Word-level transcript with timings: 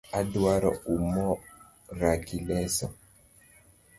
Aduaro 0.19 0.71
umora 0.93 2.11
gi 2.25 2.39
leso 2.47 2.85